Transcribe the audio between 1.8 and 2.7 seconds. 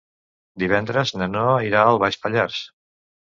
a Baix Pallars.